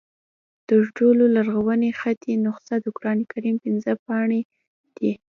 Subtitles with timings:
[0.69, 4.39] تر ټولو لرغونې خطي نسخه د قرآن کریم پنځه پارې
[4.97, 5.11] دي.